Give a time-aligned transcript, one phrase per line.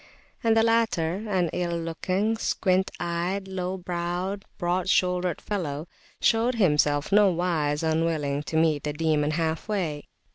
[0.43, 5.87] And the latter, an ill looking, squint eyed, low browed, broad shouldered fellow,
[6.19, 10.07] showed himself nowise unwilling to meet the Demon half way.